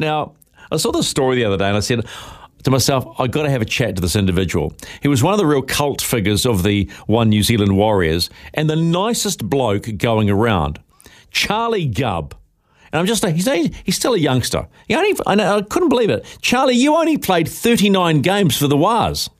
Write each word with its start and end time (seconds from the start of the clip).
Now, 0.00 0.32
I 0.72 0.78
saw 0.78 0.90
this 0.90 1.06
story 1.06 1.36
the 1.36 1.44
other 1.44 1.58
day 1.58 1.68
and 1.68 1.76
I 1.76 1.80
said 1.80 2.06
to 2.64 2.70
myself, 2.70 3.20
I've 3.20 3.30
got 3.30 3.44
to 3.44 3.50
have 3.50 3.62
a 3.62 3.66
chat 3.66 3.96
to 3.96 4.02
this 4.02 4.16
individual. 4.16 4.72
He 5.02 5.08
was 5.08 5.22
one 5.22 5.32
of 5.34 5.38
the 5.38 5.46
real 5.46 5.62
cult 5.62 6.00
figures 6.00 6.46
of 6.46 6.62
the 6.62 6.90
One 7.06 7.28
New 7.28 7.42
Zealand 7.42 7.76
Warriors 7.76 8.30
and 8.54 8.68
the 8.68 8.76
nicest 8.76 9.48
bloke 9.48 9.88
going 9.98 10.30
around. 10.30 10.80
Charlie 11.30 11.86
Gubb. 11.86 12.34
And 12.92 12.98
I'm 12.98 13.06
just, 13.06 13.24
he's, 13.24 13.46
he's 13.84 13.94
still 13.94 14.14
a 14.14 14.18
youngster. 14.18 14.66
He 14.88 14.96
only, 14.96 15.14
I, 15.26 15.36
know, 15.36 15.58
I 15.58 15.62
couldn't 15.62 15.90
believe 15.90 16.10
it. 16.10 16.24
Charlie, 16.40 16.74
you 16.74 16.96
only 16.96 17.18
played 17.18 17.48
39 17.48 18.22
games 18.22 18.56
for 18.56 18.66
the 18.66 18.76
Wars. 18.76 19.30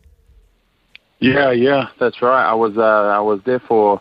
Yeah, 1.19 1.51
yeah, 1.51 1.89
that's 1.99 2.23
right. 2.23 2.49
I 2.49 2.55
was, 2.55 2.79
uh, 2.79 2.83
I 2.83 3.21
was 3.21 3.41
there 3.45 3.59
for 3.59 4.01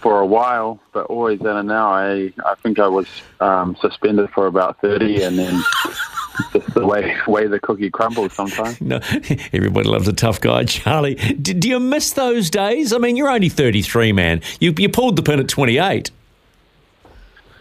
for 0.00 0.20
a 0.20 0.26
while, 0.26 0.80
but 0.92 1.06
always 1.06 1.40
in 1.40 1.46
and 1.46 1.70
out. 1.70 1.92
I 1.92 2.32
I 2.44 2.54
think 2.62 2.78
I 2.78 2.88
was 2.88 3.06
um, 3.40 3.76
suspended 3.80 4.30
for 4.30 4.46
about 4.46 4.80
thirty, 4.80 5.22
and 5.22 5.38
then 5.38 5.62
just 6.52 6.74
the 6.74 6.86
way 6.86 7.16
way 7.26 7.46
the 7.46 7.58
cookie 7.60 7.90
crumbles 7.90 8.32
sometimes. 8.32 8.80
No, 8.80 8.96
everybody 9.52 9.88
loves 9.88 10.08
a 10.08 10.12
tough 10.12 10.40
guy, 10.40 10.64
Charlie. 10.66 11.16
Do, 11.16 11.54
do 11.54 11.68
you 11.68 11.80
miss 11.80 12.12
those 12.12 12.50
days? 12.50 12.92
I 12.92 12.98
mean, 12.98 13.16
you're 13.16 13.30
only 13.30 13.48
thirty 13.48 13.82
three, 13.82 14.12
man. 14.12 14.40
You 14.60 14.74
you 14.76 14.88
pulled 14.88 15.16
the 15.16 15.22
pin 15.22 15.40
at 15.40 15.48
twenty 15.48 15.78
eight. 15.78 16.10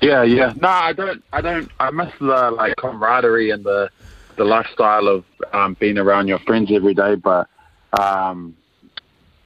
Yeah, 0.02 0.22
yeah. 0.24 0.54
No, 0.62 0.70
I 0.70 0.94
don't. 0.94 1.24
I 1.34 1.42
don't. 1.42 1.72
I 1.80 1.92
miss 1.92 2.14
the 2.20 2.52
like 2.52 2.76
camaraderie 2.78 3.50
and 3.50 3.64
the 3.64 3.90
the 4.36 4.46
lifestyle 4.46 5.08
of 5.08 5.26
um, 5.54 5.76
being 5.80 5.98
around 5.98 6.28
your 6.28 6.40
friends 6.40 6.72
every 6.72 6.94
day, 6.94 7.16
but. 7.16 7.48
Um, 7.98 8.56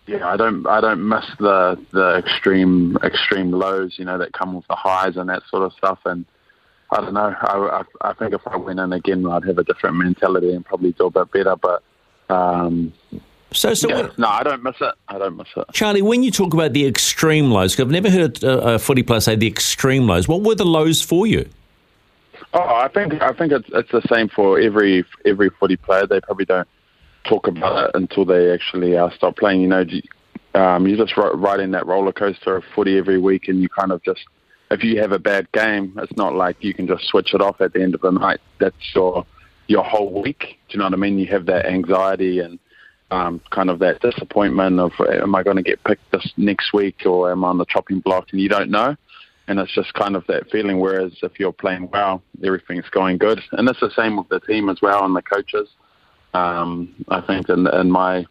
yeah, 0.07 0.27
I 0.27 0.37
don't 0.37 0.65
I 0.67 0.81
don't 0.81 1.07
miss 1.07 1.25
the 1.39 1.79
the 1.91 2.17
extreme 2.17 2.97
extreme 3.03 3.51
lows, 3.51 3.95
you 3.97 4.05
know, 4.05 4.17
that 4.17 4.33
come 4.33 4.55
with 4.55 4.67
the 4.67 4.75
highs 4.75 5.17
and 5.17 5.29
that 5.29 5.43
sort 5.49 5.63
of 5.63 5.73
stuff. 5.73 5.99
And 6.05 6.25
I 6.91 7.01
don't 7.01 7.13
know. 7.13 7.35
I, 7.39 7.81
I, 7.81 8.09
I 8.09 8.13
think 8.13 8.33
if 8.33 8.45
I 8.47 8.57
went 8.57 8.79
in 8.79 8.91
again, 8.93 9.25
I'd 9.27 9.45
have 9.45 9.57
a 9.57 9.63
different 9.63 9.97
mentality 9.97 10.53
and 10.53 10.65
probably 10.65 10.91
do 10.93 11.05
a 11.05 11.11
bit 11.11 11.31
better. 11.31 11.55
But 11.55 11.83
um, 12.29 12.93
so, 13.51 13.73
so 13.73 13.89
yeah, 13.89 14.09
no, 14.17 14.27
I 14.27 14.43
don't 14.43 14.63
miss 14.63 14.75
it. 14.81 14.93
I 15.07 15.17
don't 15.17 15.37
miss 15.37 15.47
it. 15.55 15.65
Charlie, 15.73 16.01
when 16.01 16.23
you 16.23 16.31
talk 16.31 16.53
about 16.53 16.73
the 16.73 16.85
extreme 16.85 17.51
lows, 17.51 17.73
because 17.73 17.85
I've 17.85 17.91
never 17.91 18.09
heard 18.09 18.43
a, 18.43 18.75
a 18.75 18.79
footy 18.79 19.03
player 19.03 19.19
say 19.19 19.35
the 19.35 19.47
extreme 19.47 20.07
lows. 20.07 20.27
What 20.27 20.41
were 20.41 20.55
the 20.55 20.65
lows 20.65 21.01
for 21.01 21.27
you? 21.27 21.47
Oh, 22.53 22.59
I 22.59 22.87
think 22.89 23.21
I 23.21 23.31
think 23.31 23.51
it's 23.51 23.69
it's 23.73 23.91
the 23.91 24.01
same 24.11 24.27
for 24.27 24.59
every 24.59 25.05
every 25.25 25.49
footy 25.51 25.77
player. 25.77 26.05
They 26.07 26.19
probably 26.21 26.45
don't 26.45 26.67
talk 27.23 27.47
about 27.47 27.89
it 27.89 27.91
until 27.95 28.25
they 28.25 28.51
actually 28.51 28.97
uh, 28.97 29.09
stop 29.11 29.37
playing. 29.37 29.61
You 29.61 29.67
know, 29.67 29.85
um, 30.53 30.87
you're 30.87 30.97
just 30.97 31.17
riding 31.17 31.71
that 31.71 31.85
roller 31.85 32.11
coaster 32.11 32.57
of 32.57 32.63
footy 32.75 32.97
every 32.97 33.17
week, 33.19 33.47
and 33.47 33.61
you 33.61 33.69
kind 33.69 33.91
of 33.91 34.03
just, 34.03 34.21
if 34.69 34.83
you 34.83 34.99
have 34.99 35.11
a 35.11 35.19
bad 35.19 35.51
game, 35.51 35.93
it's 35.97 36.15
not 36.17 36.33
like 36.33 36.57
you 36.63 36.73
can 36.73 36.87
just 36.87 37.05
switch 37.05 37.33
it 37.33 37.41
off 37.41 37.61
at 37.61 37.73
the 37.73 37.81
end 37.81 37.95
of 37.95 38.01
the 38.01 38.11
night. 38.11 38.39
That's 38.59 38.75
your 38.93 39.25
your 39.67 39.83
whole 39.83 40.21
week. 40.21 40.39
Do 40.39 40.73
you 40.73 40.79
know 40.79 40.85
what 40.85 40.93
I 40.93 40.97
mean? 40.97 41.17
You 41.17 41.27
have 41.27 41.45
that 41.45 41.65
anxiety 41.65 42.39
and 42.39 42.59
um, 43.11 43.41
kind 43.51 43.69
of 43.69 43.79
that 43.79 44.01
disappointment 44.01 44.79
of, 44.79 44.91
am 44.99 45.35
I 45.35 45.43
going 45.43 45.57
to 45.57 45.63
get 45.63 45.83
picked 45.83 46.11
this 46.11 46.33
next 46.37 46.73
week, 46.73 47.03
or 47.05 47.31
am 47.31 47.45
I 47.45 47.49
on 47.49 47.57
the 47.57 47.65
chopping 47.65 47.99
block? 47.99 48.27
And 48.31 48.41
you 48.41 48.49
don't 48.49 48.69
know. 48.69 48.95
And 49.47 49.59
it's 49.59 49.73
just 49.73 49.93
kind 49.93 50.15
of 50.15 50.25
that 50.27 50.49
feeling. 50.49 50.79
Whereas 50.79 51.13
if 51.21 51.39
you're 51.39 51.51
playing 51.51 51.89
well, 51.91 52.21
everything's 52.43 52.89
going 52.89 53.17
good, 53.17 53.41
and 53.53 53.67
it's 53.69 53.79
the 53.79 53.91
same 53.95 54.17
with 54.17 54.29
the 54.29 54.39
team 54.39 54.69
as 54.69 54.81
well 54.81 55.05
and 55.05 55.15
the 55.15 55.21
coaches. 55.21 55.69
Um, 56.33 56.93
I 57.09 57.21
think 57.21 57.49
in, 57.49 57.67
in 57.67 57.91
my 57.91 58.25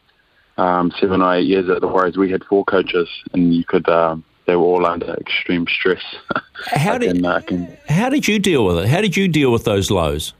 um, 0.56 0.93
seven 0.99 1.22
or 1.22 1.34
eight 1.34 1.47
years 1.47 1.69
at 1.69 1.81
the 1.81 1.88
Warriors, 1.88 2.16
we 2.16 2.31
had 2.31 2.44
four 2.44 2.65
coaches, 2.65 3.09
and 3.33 3.55
you 3.55 3.65
could 3.65 3.88
um, 3.88 4.25
they 4.47 4.56
were 4.56 4.65
all 4.65 4.87
under 4.87 5.15
extreme 5.15 5.66
stress. 5.69 6.03
How 6.66 6.99
did 6.99 7.16
can, 7.16 7.25
uh, 7.25 7.41
can, 7.41 7.77
how 7.89 8.10
did 8.10 8.28
you 8.28 8.39
deal 8.39 8.66
with 8.66 8.78
it? 8.78 8.89
How 8.89 9.00
did 9.00 9.16
you 9.16 9.28
deal 9.28 9.50
with 9.50 9.65
those 9.65 9.91
lows? 9.91 10.34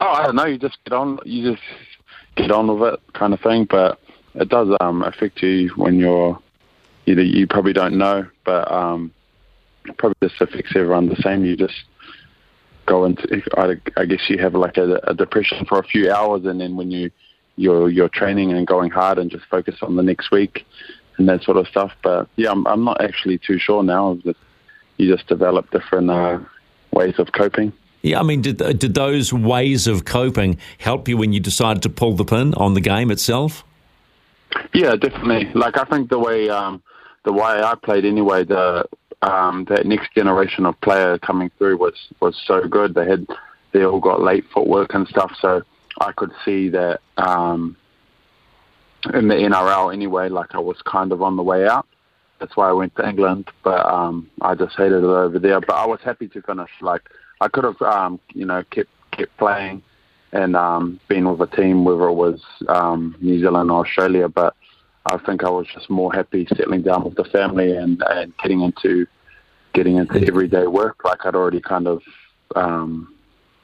Oh, 0.00 0.08
I 0.08 0.24
don't 0.24 0.34
know. 0.34 0.46
You 0.46 0.58
just 0.58 0.78
get 0.84 0.92
on. 0.92 1.18
You 1.24 1.52
just 1.52 1.62
get 2.36 2.50
on 2.50 2.66
with 2.66 2.94
it, 2.94 3.00
kind 3.12 3.32
of 3.32 3.40
thing. 3.40 3.66
But 3.66 4.00
it 4.34 4.48
does 4.48 4.74
um, 4.80 5.02
affect 5.02 5.42
you 5.42 5.68
when 5.76 5.98
you're 5.98 6.38
either 7.06 7.22
you 7.22 7.46
probably 7.46 7.72
don't 7.72 7.98
know, 7.98 8.26
but 8.44 8.70
um, 8.72 9.12
probably 9.98 10.16
just 10.28 10.40
affects 10.40 10.72
everyone 10.74 11.08
the 11.08 11.20
same. 11.22 11.44
You 11.44 11.56
just 11.56 11.84
go 12.90 13.04
into. 13.04 13.42
I, 13.56 13.76
I 13.96 14.04
guess 14.04 14.28
you 14.28 14.38
have 14.38 14.54
like 14.54 14.76
a, 14.76 15.00
a 15.04 15.14
depression 15.14 15.64
for 15.66 15.78
a 15.78 15.84
few 15.84 16.12
hours, 16.12 16.44
and 16.44 16.60
then 16.60 16.76
when 16.76 16.90
you 16.90 17.10
you're 17.56 17.88
you're 17.88 18.08
training 18.08 18.52
and 18.52 18.66
going 18.66 18.90
hard 18.90 19.18
and 19.18 19.30
just 19.30 19.44
focus 19.46 19.76
on 19.82 19.96
the 19.96 20.02
next 20.02 20.30
week 20.30 20.66
and 21.16 21.28
that 21.28 21.42
sort 21.44 21.56
of 21.56 21.68
stuff. 21.68 21.92
But 22.02 22.28
yeah, 22.36 22.50
I'm 22.50 22.66
I'm 22.66 22.84
not 22.84 23.00
actually 23.00 23.38
too 23.38 23.58
sure 23.58 23.82
now. 23.82 24.18
That 24.24 24.36
you 24.96 25.14
just 25.14 25.26
develop 25.28 25.70
different 25.70 26.10
uh, 26.10 26.40
ways 26.92 27.14
of 27.18 27.32
coping. 27.32 27.72
Yeah, 28.02 28.20
I 28.20 28.22
mean, 28.22 28.42
did 28.42 28.58
did 28.78 28.94
those 28.94 29.32
ways 29.32 29.86
of 29.86 30.04
coping 30.04 30.58
help 30.78 31.08
you 31.08 31.16
when 31.16 31.32
you 31.32 31.40
decided 31.40 31.82
to 31.84 31.90
pull 31.90 32.14
the 32.14 32.24
pin 32.24 32.54
on 32.54 32.74
the 32.74 32.80
game 32.80 33.10
itself? 33.10 33.64
Yeah, 34.74 34.96
definitely. 34.96 35.50
Like 35.54 35.78
I 35.78 35.84
think 35.84 36.10
the 36.10 36.18
way 36.18 36.48
um, 36.48 36.82
the 37.24 37.32
way 37.32 37.62
I 37.62 37.74
played 37.82 38.04
anyway, 38.04 38.44
the 38.44 38.86
um, 39.22 39.66
that 39.68 39.86
next 39.86 40.14
generation 40.14 40.66
of 40.66 40.80
player 40.80 41.18
coming 41.18 41.50
through 41.58 41.76
was 41.76 41.94
was 42.20 42.40
so 42.46 42.66
good. 42.66 42.94
They 42.94 43.06
had 43.06 43.26
they 43.72 43.84
all 43.84 44.00
got 44.00 44.22
late 44.22 44.44
footwork 44.52 44.94
and 44.94 45.06
stuff, 45.08 45.32
so 45.40 45.62
I 46.00 46.12
could 46.12 46.32
see 46.44 46.68
that 46.70 47.00
um, 47.16 47.76
in 49.12 49.28
the 49.28 49.34
NRL 49.34 49.92
anyway. 49.92 50.28
Like 50.28 50.54
I 50.54 50.58
was 50.58 50.80
kind 50.82 51.12
of 51.12 51.22
on 51.22 51.36
the 51.36 51.42
way 51.42 51.66
out. 51.66 51.86
That's 52.38 52.56
why 52.56 52.70
I 52.70 52.72
went 52.72 52.96
to 52.96 53.06
England, 53.06 53.50
but 53.62 53.84
um, 53.84 54.30
I 54.40 54.54
just 54.54 54.74
hated 54.76 55.04
it 55.04 55.04
over 55.04 55.38
there. 55.38 55.60
But 55.60 55.74
I 55.74 55.86
was 55.86 56.00
happy 56.02 56.26
to 56.28 56.42
finish. 56.42 56.70
Like 56.80 57.02
I 57.42 57.48
could 57.48 57.64
have, 57.64 57.80
um, 57.82 58.18
you 58.32 58.46
know, 58.46 58.64
kept 58.70 58.88
kept 59.12 59.36
playing 59.36 59.82
and 60.32 60.56
um, 60.56 61.00
been 61.08 61.28
with 61.28 61.40
a 61.40 61.56
team, 61.56 61.84
whether 61.84 62.08
it 62.08 62.14
was 62.14 62.40
um, 62.68 63.16
New 63.20 63.40
Zealand 63.40 63.70
or 63.70 63.84
Australia, 63.84 64.28
but 64.28 64.54
I 65.10 65.18
think 65.18 65.42
I 65.42 65.50
was 65.50 65.66
just 65.74 65.90
more 65.90 66.12
happy 66.12 66.46
settling 66.56 66.82
down 66.82 67.04
with 67.04 67.16
the 67.16 67.24
family 67.24 67.76
and, 67.76 68.00
and 68.08 68.32
getting 68.38 68.60
into 68.62 69.06
getting 69.72 69.96
into 69.96 70.24
everyday 70.26 70.66
work. 70.66 71.04
Like 71.04 71.26
I'd 71.26 71.34
already 71.34 71.60
kind 71.60 71.88
of, 71.88 72.02
um, 72.54 73.12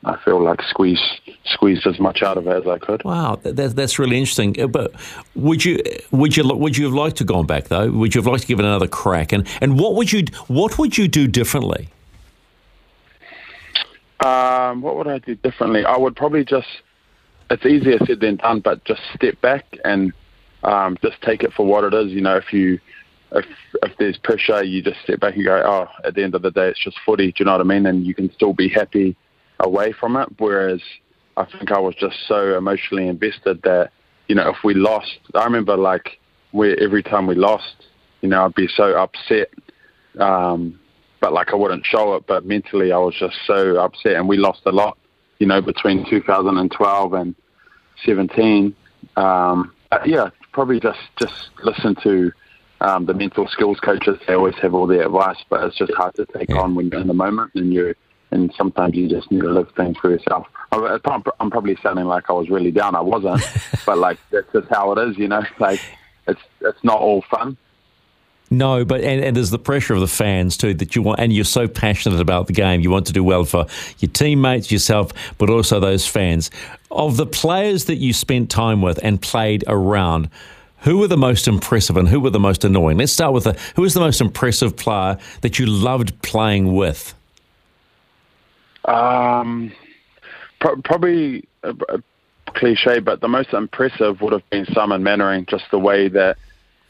I 0.04 0.16
feel 0.24 0.42
like 0.42 0.60
squeeze 0.62 1.00
squeezed 1.44 1.86
as 1.86 2.00
much 2.00 2.22
out 2.22 2.36
of 2.36 2.48
it 2.48 2.56
as 2.56 2.66
I 2.66 2.78
could. 2.78 3.04
Wow, 3.04 3.38
that, 3.42 3.76
that's 3.76 3.98
really 3.98 4.18
interesting. 4.18 4.60
Uh, 4.60 4.66
but 4.66 4.92
would 5.36 5.64
you 5.64 5.80
would 6.10 6.36
you 6.36 6.44
would 6.44 6.76
you 6.76 6.84
have 6.86 6.94
liked 6.94 7.16
to 7.18 7.24
gone 7.24 7.46
back 7.46 7.64
though? 7.64 7.90
Would 7.92 8.14
you 8.14 8.20
have 8.20 8.26
liked 8.26 8.42
to 8.42 8.48
give 8.48 8.58
it 8.58 8.64
another 8.64 8.88
crack? 8.88 9.32
And 9.32 9.46
and 9.60 9.78
what 9.78 9.94
would 9.94 10.12
you 10.12 10.24
what 10.48 10.78
would 10.78 10.98
you 10.98 11.06
do 11.06 11.28
differently? 11.28 11.88
Um, 14.24 14.82
what 14.82 14.96
would 14.96 15.06
I 15.06 15.18
do 15.18 15.36
differently? 15.36 15.84
I 15.84 15.96
would 15.96 16.16
probably 16.16 16.44
just. 16.44 16.68
It's 17.48 17.64
easier 17.64 17.98
said 18.04 18.18
than 18.18 18.36
done, 18.36 18.58
but 18.58 18.84
just 18.84 19.00
step 19.14 19.40
back 19.40 19.64
and 19.84 20.12
um, 20.66 20.96
just 21.02 21.20
take 21.22 21.42
it 21.42 21.52
for 21.54 21.64
what 21.64 21.84
it 21.84 21.94
is. 21.94 22.12
You 22.12 22.20
know, 22.20 22.36
if 22.36 22.52
you 22.52 22.78
if 23.32 23.46
if 23.82 23.92
there's 23.98 24.18
pressure, 24.18 24.62
you 24.62 24.82
just 24.82 25.00
step 25.02 25.20
back 25.20 25.36
and 25.36 25.44
go, 25.44 25.62
oh, 25.64 25.88
at 26.04 26.14
the 26.14 26.22
end 26.22 26.34
of 26.34 26.42
the 26.42 26.50
day, 26.50 26.68
it's 26.68 26.82
just 26.82 26.98
footy. 27.06 27.28
Do 27.28 27.36
you 27.38 27.44
know 27.46 27.52
what 27.52 27.60
I 27.60 27.64
mean? 27.64 27.86
And 27.86 28.04
you 28.04 28.14
can 28.14 28.32
still 28.32 28.52
be 28.52 28.68
happy 28.68 29.16
away 29.60 29.92
from 29.92 30.16
it. 30.16 30.28
Whereas 30.38 30.80
I 31.36 31.44
think 31.44 31.72
I 31.72 31.78
was 31.78 31.94
just 31.94 32.16
so 32.26 32.56
emotionally 32.56 33.08
invested 33.08 33.62
that 33.62 33.90
you 34.28 34.34
know, 34.34 34.48
if 34.48 34.56
we 34.64 34.74
lost, 34.74 35.18
I 35.34 35.44
remember 35.44 35.76
like 35.76 36.18
where 36.50 36.78
every 36.80 37.02
time 37.02 37.26
we 37.26 37.34
lost, 37.34 37.86
you 38.20 38.28
know, 38.28 38.44
I'd 38.44 38.54
be 38.54 38.68
so 38.68 38.96
upset. 38.96 39.50
Um, 40.18 40.80
but 41.20 41.32
like 41.32 41.52
I 41.52 41.56
wouldn't 41.56 41.84
show 41.84 42.14
it, 42.14 42.24
but 42.26 42.44
mentally 42.44 42.92
I 42.92 42.98
was 42.98 43.14
just 43.18 43.36
so 43.46 43.78
upset, 43.78 44.16
and 44.16 44.28
we 44.28 44.36
lost 44.36 44.62
a 44.66 44.72
lot, 44.72 44.98
you 45.38 45.46
know, 45.46 45.60
between 45.60 46.08
2012 46.08 47.12
and 47.14 47.34
17. 48.04 48.74
Um, 49.16 49.72
yeah, 50.04 50.30
probably 50.56 50.80
just 50.80 50.98
just 51.20 51.50
listen 51.62 51.94
to 52.02 52.32
um, 52.80 53.04
the 53.04 53.12
mental 53.12 53.46
skills 53.46 53.78
coaches. 53.78 54.18
They 54.26 54.32
always 54.32 54.54
have 54.62 54.74
all 54.74 54.86
the 54.86 55.04
advice, 55.04 55.36
but 55.50 55.62
it's 55.64 55.76
just 55.76 55.92
hard 55.92 56.14
to 56.14 56.24
take 56.24 56.48
yeah. 56.48 56.62
on 56.62 56.74
when 56.74 56.88
you're 56.88 57.02
in 57.02 57.08
the 57.08 57.14
moment 57.14 57.52
and 57.54 57.72
you 57.74 57.94
and 58.30 58.52
sometimes 58.56 58.96
you 58.96 59.06
just 59.06 59.30
need 59.30 59.42
to 59.42 59.50
live 59.50 59.70
things 59.76 59.98
for 59.98 60.10
yourself. 60.10 60.46
I'm 60.72 61.50
probably 61.50 61.76
sounding 61.82 62.06
like 62.06 62.30
I 62.30 62.32
was 62.32 62.48
really 62.48 62.70
down. 62.70 62.96
I 62.96 63.02
wasn't, 63.02 63.42
but 63.86 63.98
like 63.98 64.18
that's 64.32 64.50
just 64.50 64.68
how 64.68 64.92
it 64.92 65.10
is, 65.10 65.18
you 65.18 65.28
know. 65.28 65.44
Like 65.58 65.80
it's 66.26 66.40
it's 66.62 66.82
not 66.82 67.00
all 67.00 67.22
fun. 67.30 67.58
No, 68.50 68.84
but 68.84 69.00
and, 69.00 69.24
and 69.24 69.36
there's 69.36 69.50
the 69.50 69.58
pressure 69.58 69.94
of 69.94 70.00
the 70.00 70.06
fans 70.06 70.56
too 70.56 70.72
that 70.74 70.94
you 70.94 71.02
want, 71.02 71.18
and 71.18 71.32
you're 71.32 71.44
so 71.44 71.66
passionate 71.66 72.20
about 72.20 72.46
the 72.46 72.52
game. 72.52 72.80
You 72.80 72.90
want 72.90 73.06
to 73.08 73.12
do 73.12 73.24
well 73.24 73.44
for 73.44 73.66
your 73.98 74.10
teammates, 74.10 74.70
yourself, 74.70 75.12
but 75.38 75.50
also 75.50 75.80
those 75.80 76.06
fans. 76.06 76.50
Of 76.90 77.16
the 77.16 77.26
players 77.26 77.86
that 77.86 77.96
you 77.96 78.12
spent 78.12 78.48
time 78.48 78.82
with 78.82 79.00
and 79.02 79.20
played 79.20 79.64
around, 79.66 80.30
who 80.80 80.98
were 80.98 81.08
the 81.08 81.16
most 81.16 81.48
impressive 81.48 81.96
and 81.96 82.08
who 82.08 82.20
were 82.20 82.30
the 82.30 82.38
most 82.38 82.64
annoying? 82.64 82.98
Let's 82.98 83.12
start 83.12 83.32
with 83.32 83.44
the, 83.44 83.58
who 83.74 83.82
was 83.82 83.94
the 83.94 84.00
most 84.00 84.20
impressive 84.20 84.76
player 84.76 85.18
that 85.40 85.58
you 85.58 85.66
loved 85.66 86.22
playing 86.22 86.72
with? 86.72 87.14
Um, 88.84 89.72
pro- 90.60 90.80
probably 90.82 91.48
a, 91.64 91.74
a 91.88 92.02
cliche, 92.52 93.00
but 93.00 93.20
the 93.20 93.28
most 93.28 93.52
impressive 93.52 94.20
would 94.20 94.32
have 94.32 94.48
been 94.50 94.66
Simon 94.66 95.02
Mannering, 95.02 95.46
just 95.46 95.64
the 95.72 95.78
way 95.78 96.06
that 96.08 96.38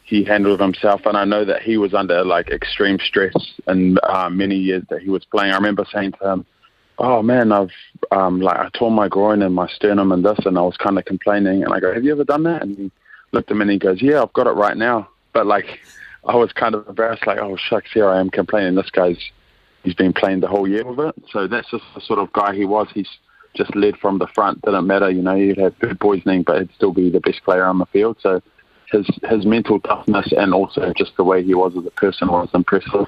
he 0.06 0.22
handled 0.22 0.60
himself. 0.60 1.04
And 1.04 1.16
I 1.16 1.24
know 1.24 1.44
that 1.44 1.62
he 1.62 1.76
was 1.76 1.92
under 1.92 2.24
like 2.24 2.48
extreme 2.48 2.98
stress 2.98 3.34
in 3.66 3.98
uh, 4.04 4.30
many 4.30 4.54
years 4.54 4.84
that 4.88 5.02
he 5.02 5.10
was 5.10 5.24
playing. 5.24 5.52
I 5.52 5.56
remember 5.56 5.84
saying 5.92 6.12
to 6.12 6.32
him, 6.32 6.46
"Oh 6.98 7.22
man, 7.22 7.52
I've 7.52 7.72
um, 8.12 8.40
like 8.40 8.56
I 8.56 8.70
tore 8.72 8.90
my 8.90 9.08
groin 9.08 9.42
and 9.42 9.54
my 9.54 9.66
sternum 9.66 10.12
and 10.12 10.24
this," 10.24 10.38
and 10.46 10.56
I 10.56 10.62
was 10.62 10.76
kind 10.76 10.96
of 10.96 11.04
complaining. 11.04 11.64
And 11.64 11.74
I 11.74 11.80
go, 11.80 11.92
"Have 11.92 12.04
you 12.04 12.12
ever 12.12 12.24
done 12.24 12.44
that?" 12.44 12.62
And 12.62 12.78
he 12.78 12.90
looked 13.32 13.50
at 13.50 13.56
me 13.56 13.62
and 13.62 13.70
he 13.72 13.78
goes, 13.78 14.00
"Yeah, 14.00 14.22
I've 14.22 14.32
got 14.32 14.46
it 14.46 14.52
right 14.52 14.76
now." 14.76 15.08
But 15.32 15.46
like, 15.46 15.80
I 16.24 16.36
was 16.36 16.52
kind 16.52 16.76
of 16.76 16.88
embarrassed, 16.88 17.26
like, 17.26 17.38
"Oh 17.38 17.56
shucks, 17.56 17.90
here 17.92 18.08
I 18.08 18.20
am 18.20 18.30
complaining. 18.30 18.76
This 18.76 18.90
guy's 18.90 19.18
he's 19.82 19.94
been 19.94 20.12
playing 20.12 20.38
the 20.40 20.48
whole 20.48 20.68
year 20.68 20.86
with 20.86 21.00
it." 21.00 21.16
So 21.32 21.48
that's 21.48 21.70
just 21.70 21.84
the 21.96 22.00
sort 22.00 22.20
of 22.20 22.32
guy 22.32 22.54
he 22.54 22.64
was. 22.64 22.86
He's 22.94 23.10
just 23.56 23.74
led 23.74 23.96
from 23.96 24.18
the 24.18 24.28
front. 24.28 24.62
Didn't 24.62 24.86
matter, 24.86 25.10
you 25.10 25.22
know. 25.22 25.34
You'd 25.34 25.58
have 25.58 25.74
third 25.78 25.98
poisoning, 25.98 26.44
but 26.44 26.60
he'd 26.60 26.74
still 26.76 26.92
be 26.92 27.10
the 27.10 27.20
best 27.20 27.42
player 27.42 27.64
on 27.64 27.78
the 27.78 27.86
field. 27.86 28.18
So 28.20 28.40
his 28.90 29.06
his 29.28 29.44
mental 29.44 29.80
toughness 29.80 30.32
and 30.36 30.54
also 30.54 30.92
just 30.96 31.16
the 31.16 31.24
way 31.24 31.42
he 31.42 31.54
was 31.54 31.76
as 31.76 31.86
a 31.86 31.90
person 31.90 32.28
was 32.28 32.48
impressive. 32.54 33.06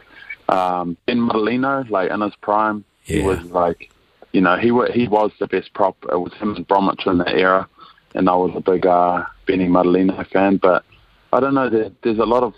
Um, 0.49 0.97
ben 1.07 1.19
Matulino, 1.19 1.89
like 1.91 2.11
in 2.11 2.21
his 2.21 2.35
prime, 2.37 2.85
yeah. 3.05 3.17
he 3.17 3.23
was 3.23 3.43
like, 3.45 3.91
you 4.33 4.41
know, 4.41 4.57
he 4.57 4.69
he 4.93 5.09
was 5.09 5.31
the 5.39 5.47
best 5.47 5.73
prop. 5.75 5.97
It 6.11 6.17
was 6.17 6.33
him 6.35 6.57
and 6.57 6.67
Bromwich 6.67 7.07
in 7.07 7.19
that 7.19 7.35
era, 7.35 7.69
and 8.15 8.29
I 8.29 8.35
was 8.35 8.53
a 8.55 8.61
big 8.61 8.87
uh, 8.87 9.25
Benny 9.47 9.69
Matulino 9.69 10.27
fan. 10.31 10.57
But 10.57 10.85
I 11.33 11.41
don't 11.41 11.55
know, 11.55 11.69
there, 11.69 11.91
there's 12.03 12.19
a 12.19 12.25
lot 12.25 12.43
of 12.43 12.55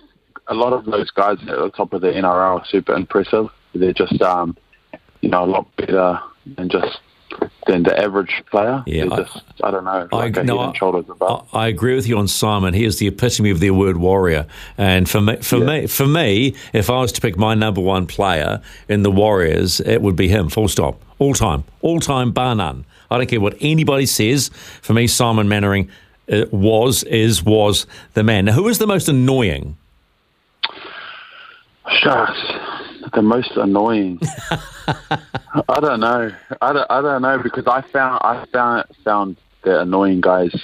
a 0.47 0.55
lot 0.55 0.73
of 0.73 0.85
those 0.85 1.11
guys 1.11 1.39
at 1.43 1.47
the 1.47 1.71
top 1.71 1.93
of 1.93 2.01
the 2.01 2.09
NRL 2.09 2.61
are 2.61 2.65
super 2.67 2.95
impressive. 2.95 3.47
They're 3.75 3.93
just, 3.93 4.21
um, 4.21 4.57
you 5.21 5.29
know, 5.29 5.45
a 5.45 5.47
lot 5.47 5.77
better 5.77 6.19
than 6.57 6.69
just 6.69 6.99
than 7.67 7.83
the 7.83 7.99
average 7.99 8.43
player. 8.51 8.83
Yeah, 8.87 9.07
I, 9.11 9.17
just, 9.17 9.43
I, 9.63 9.71
don't 9.71 9.85
know. 9.85 10.09
Like 10.13 10.39
I, 10.39 10.43
no, 10.43 10.59
I, 10.59 11.43
I, 11.53 11.69
agree 11.69 11.95
with 11.95 12.07
you 12.07 12.19
on 12.19 12.29
Simon. 12.29 12.75
He 12.75 12.85
is 12.85 12.99
the 12.99 13.07
epitome 13.07 13.51
of 13.51 13.61
the 13.61 13.71
word 13.71 13.97
warrior. 13.97 14.47
And 14.77 15.09
for 15.09 15.21
me, 15.21 15.37
for 15.37 15.59
yeah. 15.59 15.65
me, 15.65 15.87
for 15.87 16.07
me, 16.07 16.55
if 16.73 16.91
I 16.91 17.01
was 17.01 17.13
to 17.13 17.21
pick 17.21 17.37
my 17.37 17.55
number 17.55 17.81
one 17.81 18.07
player 18.07 18.61
in 18.89 19.03
the 19.03 19.11
Warriors, 19.11 19.81
it 19.81 20.03
would 20.03 20.17
be 20.17 20.29
him. 20.29 20.49
Full 20.49 20.69
stop. 20.69 21.01
All 21.19 21.35
time, 21.35 21.65
all 21.83 22.01
time, 22.01 22.33
bar 22.33 22.55
none. 22.55 22.85
I 23.11 23.19
don't 23.19 23.29
care 23.29 23.41
what 23.41 23.57
anybody 23.61 24.07
says. 24.07 24.51
For 24.83 24.95
me, 24.95 25.07
Simon 25.07 25.49
Mannering 25.49 25.91
uh, 26.33 26.47
was, 26.51 27.03
is, 27.05 27.43
was 27.43 27.87
the 28.15 28.23
man. 28.23 28.47
Now, 28.47 28.53
who 28.53 28.63
was 28.65 28.79
the 28.79 28.87
most 28.87 29.09
annoying? 29.09 29.77
Shucks 32.03 32.70
the 33.13 33.23
most 33.23 33.53
annoying. 33.53 34.21
I 34.51 35.81
don't 35.81 36.01
know. 36.01 36.33
I 36.61 36.73
don't, 36.73 36.91
I 36.91 37.01
don't 37.01 37.23
know 37.23 37.39
because 37.43 37.67
I 37.67 37.83
found 37.83 38.21
I 38.23 38.47
found 38.53 38.85
found 39.05 39.37
the 39.63 39.81
annoying 39.81 40.21
guys. 40.21 40.55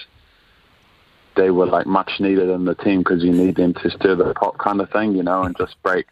They 1.37 1.50
were 1.50 1.67
like 1.67 1.87
much 1.87 2.12
needed 2.19 2.49
in 2.49 2.65
the 2.65 2.75
team 2.75 3.00
because 3.00 3.23
you 3.23 3.33
need 3.33 3.56
them 3.56 3.75
to 3.75 3.91
stir 3.91 4.15
the 4.15 4.33
pot, 4.33 4.56
kind 4.59 4.81
of 4.81 4.91
thing, 4.91 5.15
you 5.15 5.23
know, 5.23 5.43
and 5.43 5.56
just 5.56 5.81
break 5.83 6.06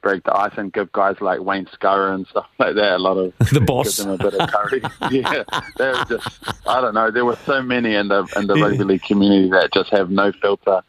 break 0.00 0.22
the 0.22 0.36
ice 0.36 0.52
and 0.56 0.72
give 0.72 0.92
guys 0.92 1.16
like 1.20 1.40
Wayne 1.40 1.66
Skura 1.66 2.14
and 2.14 2.26
stuff 2.28 2.46
like 2.58 2.76
that 2.76 2.96
a 2.96 2.98
lot 2.98 3.16
of 3.16 3.36
the 3.52 3.60
boss. 3.60 3.96
Give 3.96 4.06
them 4.06 4.14
a 4.14 4.18
bit 4.18 4.34
of 4.34 4.50
courage. 4.50 4.84
yeah, 5.10 5.42
they 5.76 5.88
were 5.88 6.04
just 6.08 6.44
I 6.66 6.80
don't 6.80 6.94
know. 6.94 7.10
There 7.10 7.24
were 7.24 7.38
so 7.44 7.62
many 7.62 7.94
in 7.94 8.08
the 8.08 8.26
in 8.36 8.46
the 8.46 8.54
rugby 8.54 8.84
league 8.84 9.02
community 9.02 9.50
that 9.50 9.72
just 9.72 9.90
have 9.90 10.10
no 10.10 10.32
filter 10.32 10.82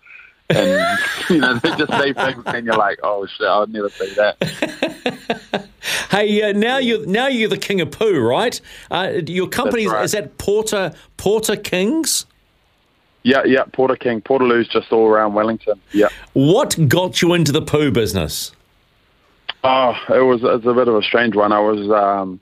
and 0.49 0.99
you 1.29 1.37
know 1.37 1.59
they 1.59 1.75
just 1.75 1.91
say 1.91 2.13
things, 2.13 2.43
and 2.45 2.65
you're 2.65 2.77
like, 2.77 2.99
"Oh 3.03 3.25
shit, 3.25 3.47
I'll 3.47 3.67
never 3.67 3.89
say 3.89 4.13
that." 4.15 5.67
hey, 6.11 6.41
uh, 6.41 6.53
now 6.53 6.77
you 6.77 7.05
now 7.05 7.27
you're 7.27 7.49
the 7.49 7.57
king 7.57 7.81
of 7.81 7.91
poo, 7.91 8.19
right? 8.19 8.59
Uh, 8.89 9.13
your 9.25 9.47
company 9.47 9.87
right. 9.87 10.03
is 10.03 10.13
that 10.13 10.37
Porter 10.37 10.93
Porter 11.17 11.55
Kings. 11.55 12.25
Yeah, 13.23 13.43
yeah, 13.45 13.63
Porter 13.73 13.97
King, 13.97 14.21
Portaloo's 14.21 14.67
just 14.69 14.91
all 14.93 15.05
around 15.05 15.33
Wellington. 15.33 15.79
Yeah. 15.91 16.07
What 16.33 16.87
got 16.87 17.21
you 17.21 17.33
into 17.33 17.51
the 17.51 17.61
poo 17.61 17.91
business? 17.91 18.53
Oh, 19.63 19.93
it 20.09 20.21
was 20.21 20.39
it's 20.41 20.65
a 20.65 20.73
bit 20.73 20.87
of 20.87 20.95
a 20.95 21.03
strange 21.03 21.35
one. 21.35 21.51
I 21.51 21.59
was 21.59 21.89
um, 21.91 22.39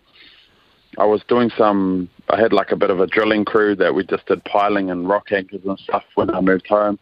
I 0.97 1.05
was 1.05 1.21
doing 1.27 1.51
some. 1.57 2.09
I 2.29 2.39
had 2.39 2.53
like 2.53 2.71
a 2.71 2.75
bit 2.75 2.89
of 2.89 2.99
a 2.99 3.07
drilling 3.07 3.45
crew 3.45 3.75
that 3.77 3.95
we 3.95 4.03
just 4.03 4.25
did 4.27 4.43
piling 4.43 4.91
and 4.91 5.07
rock 5.09 5.31
anchors 5.31 5.61
and 5.65 5.79
stuff 5.79 6.03
when 6.15 6.29
I 6.29 6.41
moved 6.41 6.67
home 6.67 6.99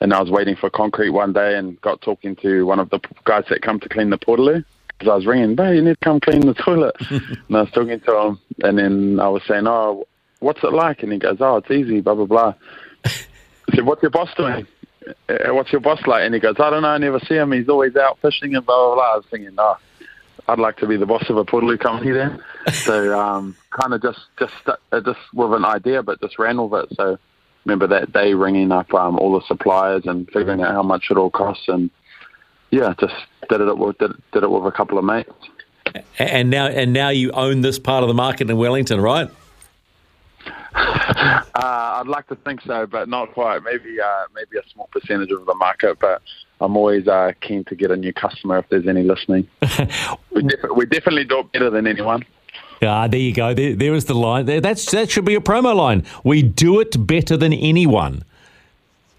and 0.00 0.12
I 0.12 0.20
was 0.20 0.30
waiting 0.30 0.56
for 0.56 0.70
concrete 0.70 1.10
one 1.10 1.32
day 1.32 1.56
and 1.56 1.80
got 1.80 2.00
talking 2.00 2.36
to 2.36 2.64
one 2.64 2.78
of 2.78 2.90
the 2.90 3.00
guys 3.24 3.44
that 3.50 3.62
come 3.62 3.80
to 3.80 3.88
clean 3.88 4.10
the 4.10 4.18
portaloo 4.18 4.64
because 4.88 5.10
I 5.10 5.14
was 5.14 5.26
ringing, 5.26 5.56
"Hey, 5.56 5.76
you 5.76 5.82
need 5.82 5.98
to 6.00 6.04
come 6.04 6.20
clean 6.20 6.40
the 6.40 6.54
toilet." 6.54 6.96
and 7.10 7.56
I 7.56 7.62
was 7.62 7.70
talking 7.70 8.00
to 8.00 8.16
him, 8.18 8.40
and 8.62 8.78
then 8.78 9.20
I 9.20 9.28
was 9.28 9.42
saying, 9.46 9.66
"Oh, 9.66 10.06
what's 10.40 10.62
it 10.62 10.72
like?" 10.72 11.02
And 11.02 11.12
he 11.12 11.18
goes, 11.18 11.38
"Oh, 11.40 11.56
it's 11.56 11.70
easy." 11.70 12.00
Blah 12.00 12.14
blah 12.14 12.26
blah. 12.26 12.54
I 13.04 13.74
said, 13.74 13.86
"What's 13.86 14.02
your 14.02 14.10
boss 14.10 14.30
doing?" 14.36 14.66
Uh, 15.28 15.54
what's 15.54 15.72
your 15.72 15.80
boss 15.80 16.00
like? 16.06 16.24
And 16.24 16.34
he 16.34 16.40
goes, 16.40 16.56
I 16.58 16.70
don't 16.70 16.82
know, 16.82 16.88
I 16.88 16.98
never 16.98 17.20
see 17.20 17.34
him. 17.34 17.52
He's 17.52 17.68
always 17.68 17.96
out 17.96 18.18
fishing 18.20 18.54
and 18.54 18.66
blah, 18.66 18.76
blah, 18.76 18.94
blah. 18.96 19.12
I 19.12 19.16
was 19.16 19.24
thinking, 19.30 19.54
oh, 19.56 19.76
I'd 20.48 20.58
like 20.58 20.76
to 20.78 20.86
be 20.86 20.96
the 20.96 21.06
boss 21.06 21.24
of 21.28 21.36
a 21.36 21.44
Portaloo 21.44 21.78
company 21.78 22.12
then. 22.12 22.42
so 22.72 23.18
um, 23.18 23.56
kind 23.70 23.94
of 23.94 24.02
just, 24.02 24.20
just, 24.38 24.54
uh, 24.66 25.00
just 25.00 25.20
with 25.32 25.52
an 25.52 25.64
idea, 25.64 26.02
but 26.02 26.20
just 26.20 26.38
ran 26.38 26.60
with 26.68 26.84
it. 26.84 26.96
So 26.96 27.18
remember 27.68 27.86
that 27.86 28.12
day 28.12 28.32
ringing 28.32 28.72
up 28.72 28.92
um, 28.94 29.18
all 29.18 29.38
the 29.38 29.46
suppliers 29.46 30.02
and 30.06 30.26
figuring 30.30 30.62
out 30.62 30.72
how 30.72 30.82
much 30.82 31.06
it 31.10 31.18
all 31.18 31.30
costs, 31.30 31.68
and 31.68 31.90
yeah, 32.70 32.94
just 32.98 33.14
did 33.50 33.60
it 33.60 33.76
with 33.78 33.98
did, 33.98 34.12
did 34.32 34.42
it 34.42 34.50
with 34.50 34.64
a 34.64 34.72
couple 34.72 34.98
of 34.98 35.04
mates. 35.04 35.30
And 36.18 36.50
now, 36.50 36.66
and 36.66 36.92
now 36.92 37.10
you 37.10 37.30
own 37.32 37.60
this 37.60 37.78
part 37.78 38.02
of 38.02 38.08
the 38.08 38.14
market 38.14 38.50
in 38.50 38.56
Wellington, 38.56 39.00
right? 39.00 39.28
uh, 40.74 41.42
I'd 41.54 42.06
like 42.06 42.26
to 42.28 42.36
think 42.36 42.60
so, 42.62 42.86
but 42.86 43.08
not 43.08 43.32
quite. 43.32 43.62
Maybe, 43.62 44.00
uh, 44.00 44.24
maybe 44.34 44.58
a 44.58 44.68
small 44.72 44.88
percentage 44.92 45.30
of 45.30 45.44
the 45.46 45.54
market, 45.54 45.98
but 45.98 46.22
I'm 46.60 46.76
always 46.76 47.06
uh, 47.08 47.32
keen 47.40 47.64
to 47.64 47.74
get 47.74 47.90
a 47.90 47.96
new 47.96 48.12
customer 48.12 48.58
if 48.58 48.68
there's 48.68 48.86
any 48.86 49.02
listening. 49.02 49.48
we, 50.30 50.42
def- 50.42 50.70
we 50.74 50.86
definitely 50.86 51.24
do 51.24 51.40
it 51.40 51.52
better 51.52 51.70
than 51.70 51.86
anyone. 51.86 52.24
Ah, 52.82 53.08
there 53.08 53.20
you 53.20 53.32
go. 53.32 53.54
There, 53.54 53.74
there 53.74 53.94
is 53.94 54.04
the 54.04 54.14
line. 54.14 54.46
That's 54.46 54.90
that 54.92 55.10
should 55.10 55.24
be 55.24 55.34
a 55.34 55.40
promo 55.40 55.74
line. 55.74 56.04
We 56.24 56.42
do 56.42 56.80
it 56.80 57.06
better 57.06 57.36
than 57.36 57.52
anyone. 57.52 58.22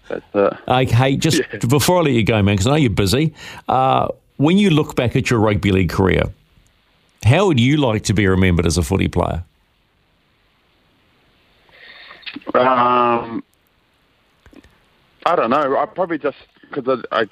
That's 0.08 0.24
Uh, 0.34 0.56
okay, 0.66 1.16
just 1.16 1.40
yeah. 1.52 1.58
before 1.68 1.98
I 1.98 2.02
let 2.02 2.12
you 2.14 2.24
go, 2.24 2.42
man, 2.42 2.54
because 2.54 2.66
I 2.66 2.70
know 2.70 2.76
you're 2.76 2.90
busy. 2.90 3.34
Uh, 3.68 4.08
when 4.38 4.56
you 4.58 4.70
look 4.70 4.96
back 4.96 5.14
at 5.14 5.30
your 5.30 5.38
rugby 5.38 5.72
league 5.72 5.90
career, 5.90 6.24
how 7.24 7.46
would 7.46 7.60
you 7.60 7.76
like 7.76 8.02
to 8.04 8.14
be 8.14 8.26
remembered 8.26 8.66
as 8.66 8.78
a 8.78 8.82
footy 8.82 9.08
player? 9.08 9.44
Um, 12.54 13.42
I 15.26 15.36
don't 15.36 15.50
know. 15.50 15.76
I 15.76 15.84
probably 15.86 16.18
just 16.18 16.38
because 16.62 17.04
I, 17.10 17.22
I, 17.22 17.26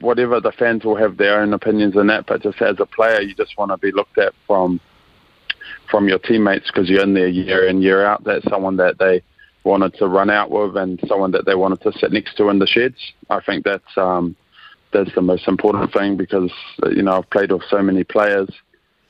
whatever 0.00 0.40
the 0.40 0.52
fans 0.52 0.84
will 0.84 0.96
have 0.96 1.16
their 1.16 1.40
own 1.40 1.52
opinions 1.52 1.96
on 1.96 2.06
that, 2.06 2.26
but 2.26 2.42
just 2.42 2.62
as 2.62 2.76
a 2.78 2.86
player, 2.86 3.20
you 3.20 3.34
just 3.34 3.58
want 3.58 3.70
to 3.72 3.76
be 3.76 3.90
looked 3.92 4.18
at 4.18 4.32
from 4.46 4.80
from 5.94 6.08
your 6.08 6.18
teammates 6.18 6.66
because 6.66 6.90
you're 6.90 7.04
in 7.04 7.14
there 7.14 7.28
year 7.28 7.68
in 7.68 7.80
year 7.80 8.04
out. 8.04 8.24
That's 8.24 8.44
someone 8.50 8.76
that 8.78 8.98
they 8.98 9.22
wanted 9.62 9.94
to 9.94 10.08
run 10.08 10.28
out 10.28 10.50
with 10.50 10.76
and 10.76 10.98
someone 11.06 11.30
that 11.30 11.46
they 11.46 11.54
wanted 11.54 11.82
to 11.82 11.92
sit 12.00 12.10
next 12.10 12.36
to 12.38 12.48
in 12.48 12.58
the 12.58 12.66
sheds. 12.66 12.96
I 13.30 13.38
think 13.40 13.64
that's 13.64 13.96
um, 13.96 14.34
that's 14.92 15.14
the 15.14 15.20
most 15.22 15.46
important 15.46 15.92
thing 15.92 16.16
because 16.16 16.50
you 16.90 17.02
know 17.02 17.18
I've 17.18 17.30
played 17.30 17.52
with 17.52 17.62
so 17.70 17.80
many 17.80 18.02
players, 18.02 18.48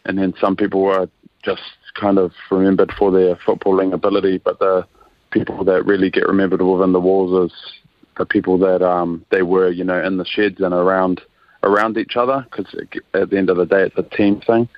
and 0.04 0.18
then 0.18 0.34
some 0.38 0.56
people 0.56 0.82
were 0.82 1.08
just 1.42 1.62
kind 1.98 2.18
of 2.18 2.32
remembered 2.50 2.92
for 2.98 3.10
their 3.10 3.36
footballing 3.36 3.94
ability, 3.94 4.42
but 4.44 4.58
the 4.58 4.86
people 5.30 5.64
that 5.64 5.86
really 5.86 6.10
get 6.10 6.26
remembered 6.26 6.60
within 6.60 6.92
the 6.92 7.00
walls 7.00 7.50
is 7.50 7.58
the 8.18 8.26
people 8.26 8.58
that 8.58 8.82
um, 8.82 9.24
they 9.30 9.40
were, 9.40 9.70
you 9.70 9.84
know, 9.84 10.04
in 10.04 10.18
the 10.18 10.26
sheds 10.26 10.60
and 10.60 10.74
around 10.74 11.22
around 11.62 11.96
each 11.96 12.16
other. 12.16 12.46
Because 12.50 12.74
at 13.14 13.30
the 13.30 13.38
end 13.38 13.48
of 13.48 13.56
the 13.56 13.64
day, 13.64 13.84
it's 13.84 13.96
a 13.96 14.16
team 14.16 14.42
thing. 14.42 14.68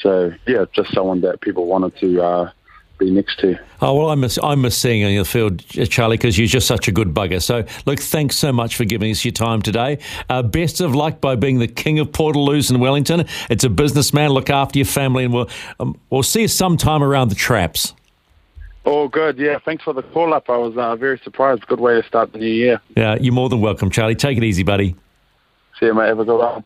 So 0.00 0.32
yeah, 0.46 0.64
just 0.72 0.92
someone 0.92 1.20
that 1.22 1.40
people 1.40 1.66
wanted 1.66 1.96
to 1.98 2.22
uh, 2.22 2.50
be 2.98 3.10
next 3.10 3.38
to. 3.40 3.58
Oh 3.80 3.94
well, 3.94 4.10
I 4.10 4.14
miss 4.14 4.38
I 4.42 4.54
miss 4.54 4.76
seeing 4.76 5.00
you 5.00 5.08
on 5.08 5.14
the 5.16 5.24
field, 5.24 5.64
Charlie, 5.90 6.16
because 6.16 6.38
you're 6.38 6.46
just 6.46 6.66
such 6.66 6.88
a 6.88 6.92
good 6.92 7.14
bugger. 7.14 7.42
So 7.42 7.64
look, 7.86 8.00
thanks 8.00 8.36
so 8.36 8.52
much 8.52 8.76
for 8.76 8.84
giving 8.84 9.10
us 9.10 9.24
your 9.24 9.32
time 9.32 9.62
today. 9.62 9.98
Uh, 10.28 10.42
best 10.42 10.80
of 10.80 10.94
luck 10.94 11.20
by 11.20 11.36
being 11.36 11.58
the 11.58 11.68
king 11.68 11.98
of 11.98 12.12
Portaloos 12.12 12.70
in 12.70 12.80
Wellington. 12.80 13.26
It's 13.50 13.64
a 13.64 13.70
businessman. 13.70 14.30
Look 14.30 14.50
after 14.50 14.78
your 14.78 14.86
family, 14.86 15.24
and 15.24 15.34
we'll 15.34 15.48
um, 15.80 15.98
we'll 16.10 16.22
see 16.22 16.42
you 16.42 16.48
sometime 16.48 17.02
around 17.02 17.28
the 17.28 17.34
traps. 17.34 17.94
Oh, 18.86 19.08
good. 19.08 19.38
Yeah, 19.38 19.58
thanks 19.64 19.82
for 19.82 19.94
the 19.94 20.02
call 20.02 20.34
up. 20.34 20.50
I 20.50 20.58
was 20.58 20.76
uh, 20.76 20.94
very 20.96 21.18
surprised. 21.24 21.66
Good 21.66 21.80
way 21.80 22.00
to 22.00 22.06
start 22.06 22.32
the 22.32 22.38
new 22.38 22.46
year. 22.46 22.82
Yeah, 22.94 23.16
you're 23.18 23.32
more 23.32 23.48
than 23.48 23.60
welcome, 23.60 23.90
Charlie. 23.90 24.14
Take 24.14 24.36
it 24.36 24.44
easy, 24.44 24.62
buddy. 24.62 24.94
See 25.80 25.86
you, 25.86 25.94
mate. 25.94 26.08
Have 26.08 26.20
a 26.20 26.24
good 26.24 26.38
one. 26.38 26.62